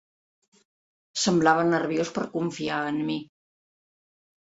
[1.23, 3.19] Semblava nerviós per confiar en mi.